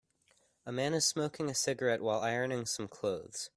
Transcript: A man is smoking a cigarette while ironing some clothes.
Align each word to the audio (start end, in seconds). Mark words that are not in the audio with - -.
A 0.65 0.71
man 0.71 0.95
is 0.95 1.05
smoking 1.05 1.47
a 1.47 1.53
cigarette 1.53 2.01
while 2.01 2.21
ironing 2.21 2.65
some 2.65 2.87
clothes. 2.87 3.49